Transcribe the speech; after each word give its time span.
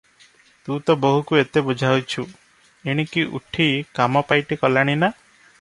ତୁ 0.67 0.77
ତ 0.87 0.95
ବୋହୂକୁ 1.03 1.37
ଏତେ 1.41 1.63
ବୁଝାଉଛୁ, 1.67 2.25
ଏଣିକି 2.95 3.29
ଉଠି 3.41 3.71
କାମ 4.01 4.27
ପାଇଟି 4.33 4.63
କଲାଣି 4.65 5.01
ନା?" 5.05 5.17